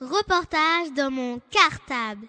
[0.00, 2.26] Reportage dans mon cartable.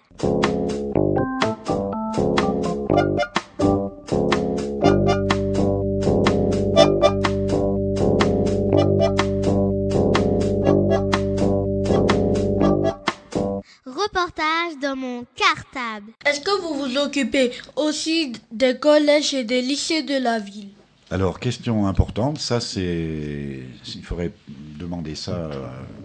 [13.84, 16.12] Reportage dans mon cartable.
[16.24, 20.75] Est-ce que vous vous occupez aussi des collèges et des lycées de la ville?
[21.10, 23.60] Alors, question importante, ça c'est.
[23.94, 24.32] Il faudrait
[24.78, 25.50] demander ça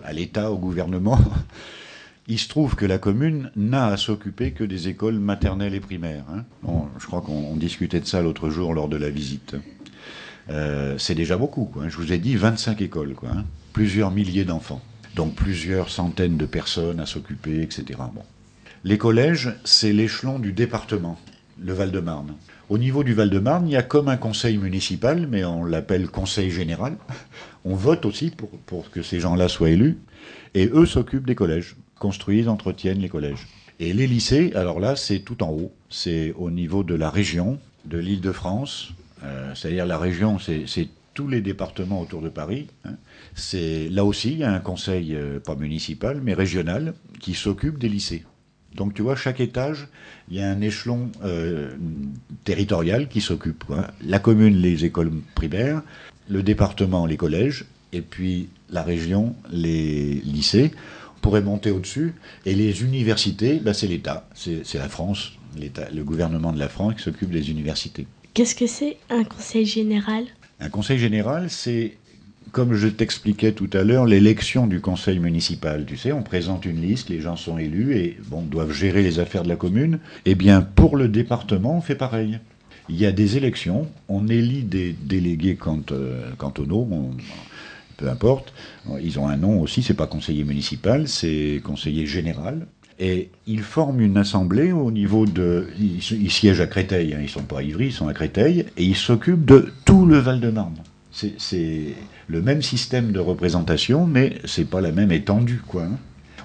[0.03, 1.19] à l'État, au gouvernement.
[2.27, 6.23] Il se trouve que la commune n'a à s'occuper que des écoles maternelles et primaires.
[6.31, 6.45] hein.
[6.99, 9.55] Je crois qu'on discutait de ça l'autre jour lors de la visite.
[10.49, 11.71] Euh, c'est déjà beaucoup.
[11.79, 11.89] hein.
[11.89, 13.43] Je vous ai dit 25 écoles, hein.
[13.73, 14.81] plusieurs milliers d'enfants,
[15.15, 17.99] donc plusieurs centaines de personnes à s'occuper, etc.
[18.13, 18.23] Bon.
[18.83, 21.19] Les collèges, c'est l'échelon du département,
[21.59, 22.35] le Val-de-Marne.
[22.69, 26.51] Au niveau du Val-de-Marne, il y a comme un conseil municipal, mais on l'appelle conseil
[26.51, 26.95] général.
[27.65, 28.31] On vote aussi
[28.65, 29.99] pour, que ces gens-là soient élus.
[30.55, 33.47] Et eux s'occupent des collèges, construisent, entretiennent les collèges.
[33.79, 35.71] Et les lycées, alors là, c'est tout en haut.
[35.89, 38.93] C'est au niveau de la région, de l'île de France.
[39.23, 42.67] Euh, C'est-à-dire la région, c'est c'est tous les départements autour de Paris.
[42.85, 42.95] hein.
[43.35, 47.77] C'est Là aussi, il y a un conseil, euh, pas municipal, mais régional, qui s'occupe
[47.77, 48.23] des lycées.
[48.75, 49.87] Donc tu vois, chaque étage,
[50.29, 51.73] il y a un échelon euh,
[52.43, 53.65] territorial qui s'occupe.
[54.05, 55.81] La commune, les écoles primaires,
[56.29, 60.71] le département, les collèges, et puis la région, les lycées.
[61.17, 62.13] On pourrait monter au-dessus.
[62.45, 67.03] Et les universités, bah, c'est l'État, c'est la France, le gouvernement de la France qui
[67.03, 68.07] s'occupe des universités.
[68.33, 70.25] Qu'est-ce que c'est un conseil général?
[70.61, 71.97] Un conseil général, c'est,
[72.51, 75.85] comme je t'expliquais tout à l'heure, l'élection du conseil municipal.
[75.85, 78.17] Tu sais, on présente une liste, les gens sont élus et
[78.49, 79.99] doivent gérer les affaires de la commune.
[80.25, 82.39] Eh bien, pour le département, on fait pareil.
[82.89, 87.11] Il y a des élections, on élit des délégués cant- euh, cantonaux, on-
[87.95, 88.53] peu importe.
[89.01, 92.65] Ils ont un nom aussi, c'est pas conseiller municipal, c'est conseiller général.
[92.99, 95.67] Et ils forment une assemblée au niveau de.
[95.79, 98.65] Ils, ils siègent à Créteil, hein, ils sont pas à Ivry, ils sont à Créteil,
[98.77, 100.75] et ils s'occupent de tout le Val-de-Marne.
[101.11, 101.95] C'est-
[102.27, 105.97] le même système de représentation, mais c'est pas la même étendue, hein.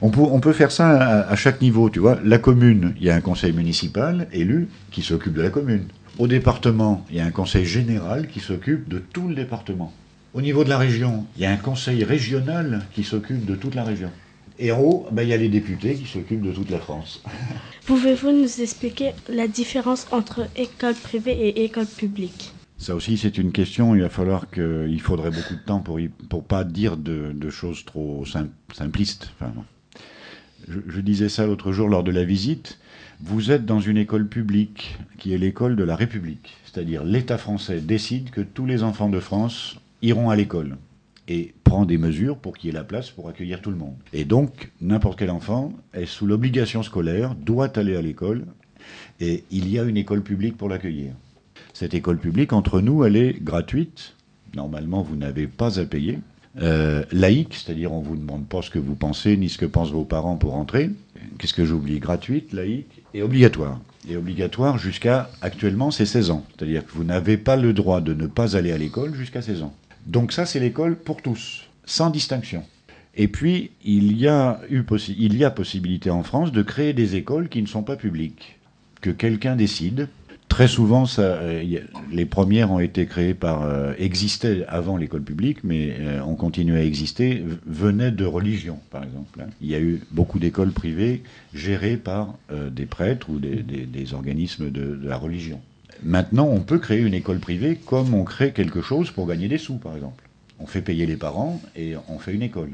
[0.03, 2.19] On peut, faire ça à, à chaque niveau, tu vois.
[2.23, 5.85] La commune, il y a un conseil municipal élu qui s'occupe de la commune.
[6.19, 9.93] Au département, il y a un conseil général qui s'occupe de tout le département.
[10.35, 13.75] Au niveau de la région, il y a un conseil régional qui s'occupe de toute
[13.75, 14.11] la région.
[14.59, 17.23] Et en haut, ben, il y a les députés qui s'occupent de toute la France.
[17.87, 22.53] Pouvez-vous nous expliquer la différence entre école privée et école publique?
[22.79, 23.95] Ça aussi, c'est une question.
[23.95, 27.51] Il va falloir que, il faudrait beaucoup de temps pour y, pour pas dire de,
[27.51, 29.31] choses trop sim- simplistes.
[29.41, 29.53] Enfin,
[30.69, 32.79] je, je disais ça l'autre jour lors de la visite.
[33.21, 37.81] Vous êtes dans une école publique qui est l'école de la République, c'est-à-dire l'État français
[37.81, 40.77] décide que tous les enfants de France iront à l'école
[41.27, 43.97] et prend des mesures pour qu'il y ait la place pour accueillir tout le monde.
[44.13, 48.45] Et donc, n'importe quel enfant est sous l'obligation scolaire, doit aller à l'école,
[49.19, 51.15] et il y a une école publique pour l'accueillir.
[51.79, 54.15] Cette école publique, entre nous, elle est gratuite.
[54.55, 56.21] Normalement, vous n'avez pas à payer.
[56.63, 59.91] Euh, laïque, c'est-à-dire on vous demande pas ce que vous pensez ni ce que pensent
[59.91, 60.89] vos parents pour entrer.
[61.39, 61.99] Qu'est-ce que j'oublie?
[61.99, 63.79] Gratuite, laïque et obligatoire.
[64.09, 66.47] Et obligatoire jusqu'à actuellement, c'est 16 ans.
[66.57, 69.63] C'est-à-dire que vous n'avez pas le droit de ne pas aller à l'école jusqu'à 16
[69.63, 69.75] ans.
[70.07, 72.63] Donc ça, c'est l'école pour tous, sans distinction.
[73.17, 76.95] Et puis, il y, a eu possi- il y a possibilité en France de créer
[76.95, 78.57] des écoles qui ne sont pas publiques,
[79.03, 80.09] que quelqu'un décide.
[80.57, 81.63] Très souvent, euh,
[82.11, 86.79] les premières ont été créées par, euh, existaient avant l'école publique, mais euh, ont continué
[86.79, 89.39] à exister, venaient de religion, par exemple.
[89.43, 89.51] hein.
[89.61, 91.23] Il y a eu beaucoup d'écoles privées
[91.53, 92.39] gérées par
[92.71, 95.61] des prêtres ou des, organismes de la religion.
[96.03, 99.59] Maintenant, on peut créer une école privée comme on crée quelque chose pour gagner des
[99.59, 100.25] sous, par exemple.
[100.59, 102.71] On fait payer les parents et on fait une école.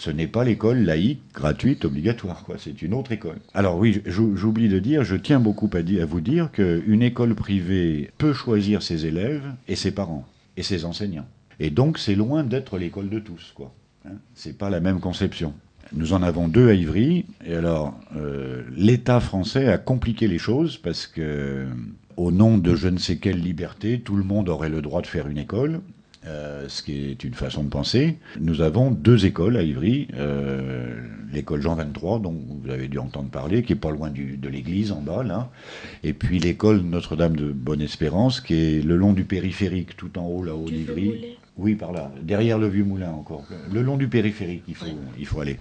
[0.00, 2.46] Ce n'est pas l'école laïque, gratuite, obligatoire.
[2.56, 3.36] C'est une autre école.
[3.52, 8.10] Alors oui, j'ou- j'oublie de dire, je tiens beaucoup à, vous dire qu'une école privée
[8.16, 11.26] peut choisir ses élèves et ses parents et ses enseignants.
[11.58, 13.74] Et donc, c'est loin d'être l'école de tous, quoi.
[14.06, 15.52] Hein c'est pas la même conception.
[15.92, 17.26] Nous en avons deux à Ivry.
[17.44, 21.66] Et alors, euh, l'État français a compliqué les choses parce que,
[22.16, 25.06] au nom de je ne sais quelle liberté, tout le monde aurait le droit de
[25.06, 25.82] faire une école.
[26.26, 28.18] Euh, ce qui est une façon de penser.
[28.40, 31.00] Nous avons deux écoles à Ivry, euh,
[31.32, 34.48] l'école Jean 23, dont vous avez dû entendre parler, qui est pas loin du- de
[34.48, 35.50] l'église en bas là,
[36.04, 40.44] et puis l'école Notre-Dame de Bonne-Espérance, qui est le long du périphérique, tout en haut
[40.44, 41.36] là-haut d'Ivry.
[41.56, 44.86] Oui, par là, derrière le vieux moulin encore, le long du périphérique, il faut,
[45.18, 45.58] il faut aller.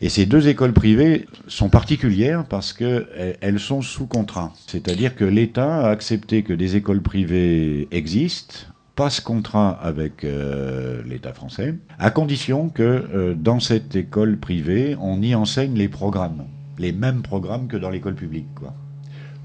[0.00, 4.52] Et ces deux écoles privées sont particulières parce que elles- elles sont sous contrat.
[4.66, 11.32] C'est-à-dire que l'État a accepté que des écoles privées existent passe contrat avec euh, l'État
[11.32, 16.44] français, à condition que euh, dans cette école privée, on y enseigne les programmes,
[16.78, 18.74] les mêmes programmes que dans l'école publique, quoi.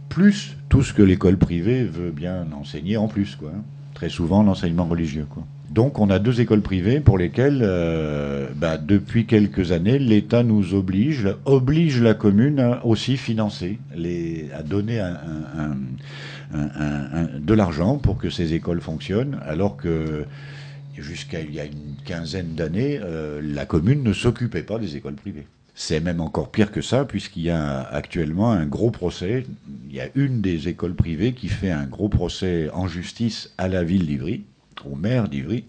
[0.10, 3.52] Plus tout ce que l'école privée veut bien enseigner en plus, quoi.
[3.94, 5.44] Très souvent l'enseignement religieux, quoi.
[5.70, 10.74] Donc on a deux écoles privées pour lesquelles, euh, bah, depuis quelques années, l'État nous
[10.74, 15.76] oblige, oblige la commune à aussi financer, les, à donner un,
[16.54, 20.26] de l'argent pour que ces écoles fonctionnent, alors que
[21.02, 25.16] jusqu'à il y a une quinzaine d'années, euh, la commune ne s'occupait pas des écoles
[25.16, 25.48] privées.
[25.76, 29.46] C'est même encore pire que ça, puisqu'il y a actuellement un gros procès.
[29.90, 33.68] Il y a une des écoles privées qui fait un gros procès en justice à
[33.68, 34.44] la ville d'Ivry,
[34.86, 35.66] au maire d'Ivry,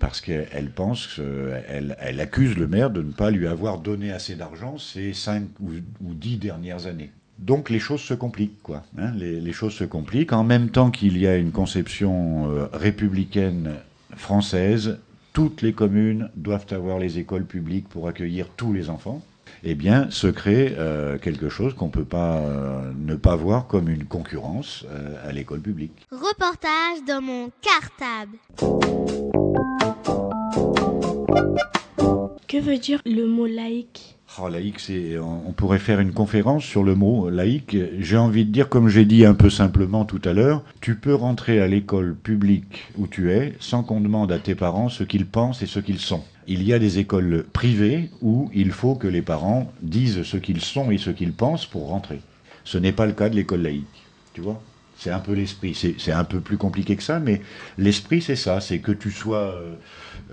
[0.00, 1.20] parce qu'elle pense,
[1.68, 5.44] elle, elle, accuse le maire de ne pas lui avoir donné assez d'argent ces cinq
[5.60, 7.12] ou, dix dernières années.
[7.40, 8.82] Donc les choses se compliquent, quoi.
[8.98, 10.32] Hein, les, les, choses se compliquent.
[10.32, 13.76] En même temps qu'il y a une conception euh, républicaine
[14.14, 14.98] française,
[15.32, 19.22] toutes les communes doivent avoir les écoles publiques pour accueillir tous les enfants.
[19.62, 23.66] Eh bien, se crée euh, quelque chose qu'on ne peut pas euh, ne pas voir
[23.66, 26.06] comme une concurrence euh, à l'école publique.
[26.10, 28.38] Reportage dans mon cartable.
[32.48, 34.19] Que veut dire le mot laïque?
[34.38, 34.80] Oh, laïque,
[35.20, 37.76] on pourrait faire une conférence sur le mot laïque.
[37.98, 41.14] J'ai envie de dire, comme j'ai dit un peu simplement tout à l'heure, tu peux
[41.14, 45.26] rentrer à l'école publique où tu es sans qu'on demande à tes parents ce qu'ils
[45.26, 46.22] pensent et ce qu'ils sont.
[46.46, 50.62] Il y a des écoles privées où il faut que les parents disent ce qu'ils
[50.62, 52.20] sont et ce qu'ils pensent pour rentrer.
[52.64, 54.06] Ce n'est pas le cas de l'école laïque.
[54.32, 54.62] Tu vois
[55.00, 55.74] c'est un peu l'esprit.
[55.74, 57.40] C'est un peu plus compliqué que ça, mais
[57.78, 58.60] l'esprit, c'est ça.
[58.60, 59.74] C'est que tu sois, euh,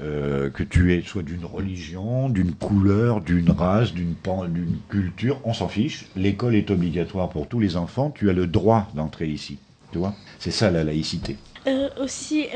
[0.02, 4.16] euh, que tu es d'une religion, d'une couleur, d'une race, d'une
[4.90, 6.08] culture, on s'en fiche.
[6.18, 8.12] L'école est obligatoire pour tous les enfants.
[8.12, 9.58] Tu as le droit d'entrer ici.
[9.94, 11.38] Tu vois C'est ça la laïcité.
[11.66, 12.48] Euh, aussi,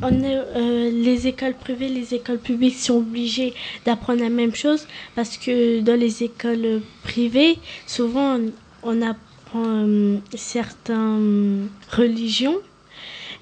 [0.00, 3.52] on les écoles privées, les écoles publiques sont obligées
[3.84, 4.86] d'apprendre la même chose
[5.16, 8.52] parce que dans les écoles privées, souvent on,
[8.84, 9.14] on a
[9.56, 12.58] euh, certaines religions.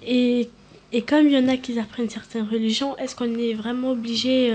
[0.06, 0.48] Et,
[0.92, 4.52] et, comme il y en a qui apprennent certaines religions, est-ce qu'on est vraiment obligé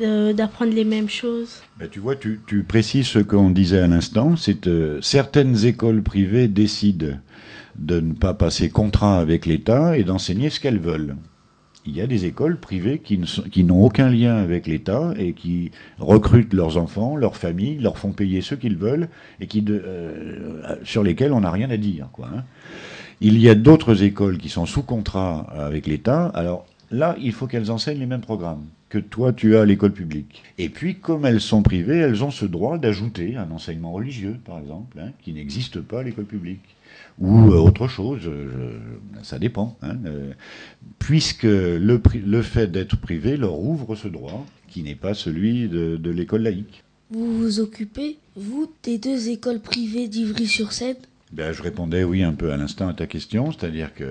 [0.00, 1.62] euh, d'apprendre les mêmes choses?
[1.78, 6.02] Ben, Tu vois, tu, tu, précises ce qu'on disait à l'instant, c'est euh, certaines écoles
[6.02, 7.18] privées décident
[7.76, 11.16] de ne pas passer contrat avec l'État et d'enseigner ce qu'elles veulent
[11.86, 16.52] il y a des écoles privées qui n'ont aucun lien avec l'État et qui recrutent
[16.52, 19.08] leurs enfants, leurs familles, leur font payer ce qu'ils veulent
[19.40, 22.08] et qui euh, sur lesquelles on n'a rien à dire.
[22.22, 22.44] Hein.
[23.20, 26.26] Il y a d'autres écoles qui sont sous contrat avec l'État.
[26.34, 29.92] Alors là, il faut qu'elles enseignent les mêmes programmes que toi tu as à l'école
[29.92, 30.42] publique.
[30.58, 34.58] Et puis, comme elles sont privées, elles ont ce droit d'ajouter un enseignement religieux, par
[34.58, 36.76] exemple, hein, qui n'existe pas à l'école publique
[37.18, 38.30] ou euh, autre chose,
[39.22, 39.76] ça dépend.
[39.82, 40.32] Hein, euh,
[40.98, 46.10] puisque le, le fait d'être privé leur ouvre ce droit qui n'est pas celui de,
[46.10, 46.84] l'école laïque.
[47.10, 50.96] Vous vous occupez, vous, des deux écoles privées d'Ivry-sur-Seine?
[51.32, 54.04] Ben, je répondais oui un peu à l'instant à ta question, c'est-à-dire que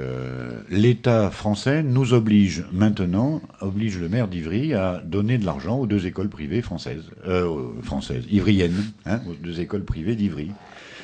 [0.70, 6.08] l'État français nous oblige maintenant, oblige le maire d'Ivry à donner de l'argent aux deux
[6.08, 10.52] écoles privées françaises, euh, françaises, ivriennes, hein, aux deux écoles privées d'Ivry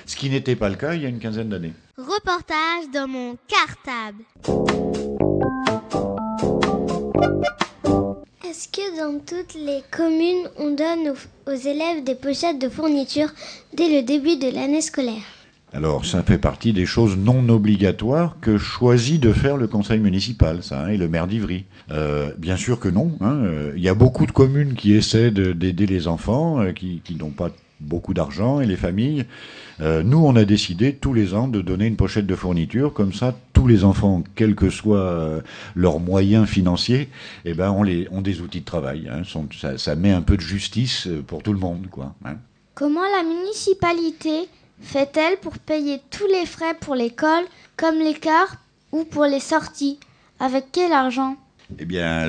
[0.06, 1.74] ce qui n'était pas le cas il y a une quinzaine d'années.
[1.98, 4.24] Reportage dans mon cartable.
[8.48, 11.13] Est-ce que dans toutes les communes, on donne
[11.48, 13.31] aux, élèves des pochettes de fournitures
[13.74, 15.24] dès le début de l'année scolaire?
[15.74, 20.64] Alors, ça fait partie des choses non obligatoires que choisit de faire le conseil municipal,
[20.64, 21.66] ça, hein, et le maire d'Ivry.
[21.92, 23.12] Euh, bien sûr que non.
[23.19, 27.02] Hein, euh, il y a beaucoup de communes qui essaient d'aider les enfants, euh, qui,
[27.04, 29.25] qui n'ont pas beaucoup d'argent et les familles.
[29.81, 33.13] Euh, nous, on a décidé tous les ans de donner une pochette de fourniture, comme
[33.13, 35.41] ça, tous les enfants, quels que soient euh,
[35.75, 37.09] leurs moyens financiers,
[37.44, 39.09] eh ben, on les, ont des outils de travail.
[39.11, 39.23] Hein,
[39.59, 42.15] ça, ça, met un peu de justice euh, pour tout le monde, quoi.
[42.25, 42.35] Hein.
[42.73, 44.47] Comment la municipalité
[44.81, 47.44] fait-elle pour payer tous les frais pour l'école,
[47.77, 48.57] comme les cars
[48.91, 49.99] ou pour les sorties?
[50.39, 51.37] Avec quel argent?
[51.79, 52.27] Eh bien,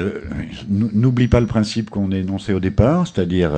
[0.69, 3.51] n'oublie pas le principe qu'on a énoncé au départ, c'est-à-dire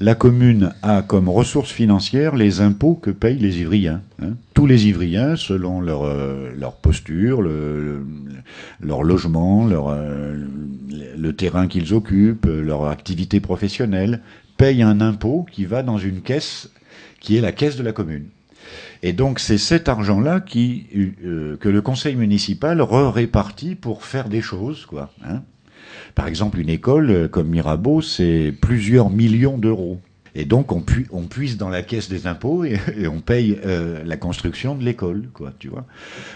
[0.00, 4.00] la commune a comme ressources financières les impôts que payent les Ivriens.
[4.22, 4.30] Hein.
[4.54, 7.42] Tous les Ivriens, selon leur, euh, posture,
[8.80, 10.36] leur logement, leur, euh,
[11.18, 14.22] le terrain qu'ils occupent, leur activité professionnelle,
[14.56, 16.70] payent un impôt qui va dans une caisse
[17.20, 18.28] qui est la caisse de la commune.
[19.02, 24.86] Et donc c'est cet argent-là euh, que le conseil municipal répartit pour faire des choses,
[24.86, 25.10] quoi.
[25.24, 25.42] Hein.
[26.14, 30.00] Par exemple, une école euh, comme Mirabeau, c'est plusieurs millions d'euros.
[30.36, 34.04] Et donc on, pu- on puise dans la caisse des impôts et, on paye euh,
[34.04, 35.84] la construction de l'école, quoi, tu vois.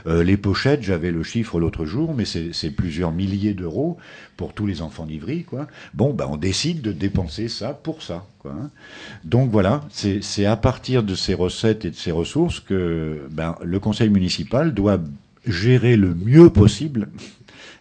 [0.09, 3.97] Euh, les pochettes, j'avais le chiffre l'autre jour, mais c'est plusieurs milliers d'euros
[4.37, 5.69] pour tous les enfants d'Ivry, quoi.
[5.95, 8.53] Bon, ben on décide de dépenser ça pour ça, quoi.
[8.61, 8.71] hein.
[9.23, 13.79] Donc voilà, c'est à partir de ces recettes et de ces ressources que ben, le
[13.79, 14.99] conseil municipal doit
[15.47, 17.09] gérer le mieux possible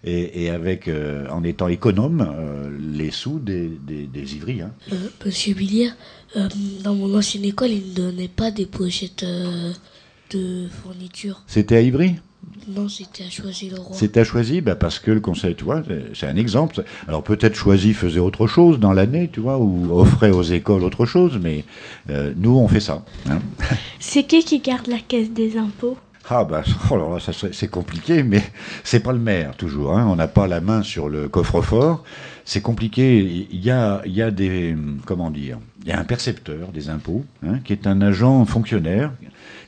[0.04, 4.62] et, et avec euh, en étant économe euh, les sous des, des, des ivris.
[4.62, 4.72] hein.
[4.92, 4.96] Euh,
[5.26, 5.96] Monsieur Billière,
[6.36, 6.48] euh,
[6.84, 9.72] dans mon ancienne école, ils ne donnaient pas des pochettes euh,
[10.32, 11.42] de fourniture.
[11.48, 12.16] C'était à Ivry?
[12.68, 13.96] Non, c'était à choisir le roi.
[13.98, 16.84] C'était à Choisy bah parce que le conseil, tu vois, c'est- c'est un exemple.
[17.08, 21.06] Alors peut-être Choisy faisait autre chose dans l'année, tu vois, ou offrait aux écoles autre
[21.06, 21.64] chose, mais
[22.10, 23.06] euh, nous on fait ça.
[23.30, 23.42] hein.
[24.00, 25.98] C'est qui qui garde la caisse des impôts?
[26.30, 28.42] Ah bah oh là c'est compliqué, mais
[28.84, 29.98] c'est pas le maire toujours.
[29.98, 30.08] Hein.
[30.08, 32.04] On n'a pas la main sur le coffre-fort.
[32.46, 33.20] C'est compliqué.
[33.52, 34.76] Il y a, il y a des
[35.06, 39.12] comment dire, il y a un percepteur des impôts hein, qui est un agent fonctionnaire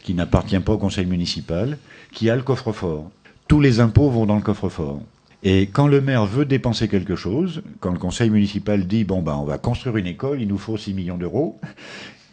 [0.03, 1.77] qui n'appartient pas au conseil municipal,
[2.13, 3.09] qui a le coffre-fort.
[3.47, 5.01] Tous les impôts vont dans le coffre-fort.
[5.43, 9.35] Et quand le maire veut dépenser quelque chose, quand le conseil municipal dit bon ben
[9.35, 11.59] on va construire une école, il nous faut 6 millions d'euros,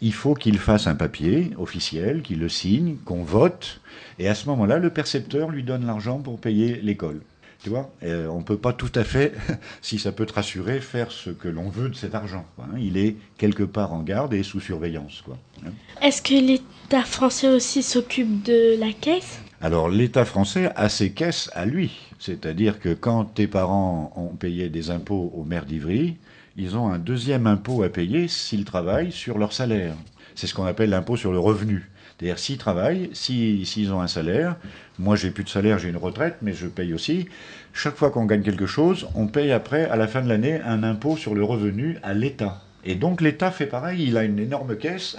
[0.03, 3.79] il faut qu'il fasse un papier officiel, qu'il le signe, qu'on vote,
[4.19, 7.21] et à ce moment-là, le percepteur lui donne l'argent pour payer l'école.
[7.63, 9.31] Tu vois, Euh, on ne peut pas tout à fait,
[9.81, 12.45] si ça peut te rassurer, faire ce que l'on veut de cet argent.
[12.57, 12.77] quoi, hein.
[12.77, 15.21] Il est quelque part en garde et sous surveillance.
[15.23, 15.71] Quoi, hein.
[16.01, 19.39] Est-ce que l'État français aussi s'occupe de la caisse?
[19.61, 21.91] Alors l'État français a ses caisses à lui.
[22.19, 26.17] C'est-à-dire que quand tes parents ont payé des impôts au maire d'Ivry,
[26.57, 29.95] ils ont un deuxième impôt à payer s'ils travaillent sur leur salaire.
[30.35, 31.89] C'est ce qu'on appelle l'impôt sur le revenu.
[32.17, 34.55] C'est-à-dire s'ils travaillent, si- s'ils ont un salaire,
[34.99, 37.27] moi j'ai plus de salaire, j'ai une retraite, mais je paye aussi.
[37.73, 40.83] Chaque fois qu'on gagne quelque chose, on paye après, à la fin de l'année, un
[40.83, 42.61] impôt sur le revenu à l'État.
[42.85, 45.17] Et donc l'État fait pareil, il a une énorme caisse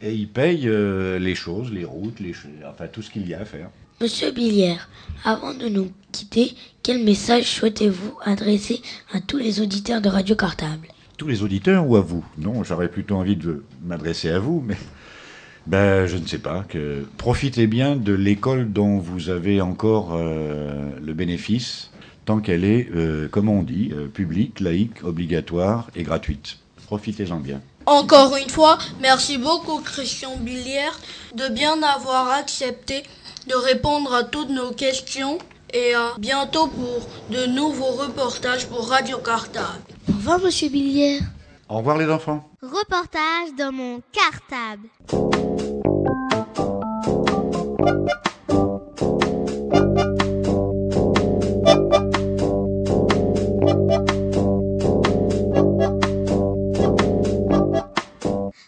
[0.00, 2.18] et il paye euh, les choses, les routes,
[2.68, 3.68] enfin tout ce qu'il y a à faire.
[4.02, 4.88] Monsieur Billière,
[5.26, 8.80] avant de nous quitter, quel message souhaitez-vous adresser
[9.12, 10.88] à tous les auditeurs de Radio Cartable?
[11.18, 12.24] Tous les auditeurs ou à vous?
[12.38, 14.78] Non, j'aurais plutôt envie de m'adresser à vous, mais
[15.66, 16.64] ben, je ne sais pas.
[16.66, 21.90] Que profitez bien de l'école dont vous avez encore euh, le bénéfice,
[22.24, 26.56] tant qu'elle est, euh, comme on dit, euh, publique, laïque, obligatoire et gratuite.
[26.86, 27.60] Profitez-en bien.
[27.84, 30.98] Encore une fois, merci beaucoup Christian Billière
[31.34, 33.02] de bien avoir accepté
[33.46, 35.38] de répondre à toutes nos questions
[35.72, 39.80] et à bientôt pour de nouveaux reportages pour Radio Cartable.
[40.08, 41.22] Au revoir, monsieur Billière.
[41.68, 42.44] Au revoir, les enfants.
[42.62, 44.88] Reportage dans mon cartable.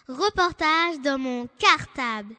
[0.07, 2.35] Reportage dans mon cartable.